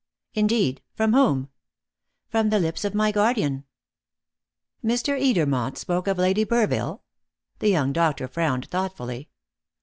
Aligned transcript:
"Indeed! 0.33 0.81
From 0.95 1.13
whom?" 1.13 1.51
"From 2.27 2.49
the 2.49 2.57
lips 2.57 2.83
of 2.83 2.95
my 2.95 3.11
guardian." 3.11 3.65
"Mr. 4.83 5.15
Edermont 5.21 5.77
spoke 5.77 6.07
of 6.07 6.17
Lady 6.17 6.43
Burville?" 6.43 7.01
The 7.59 7.69
young 7.69 7.93
doctor 7.93 8.27
frowned 8.27 8.67
thoughtfully. 8.67 9.29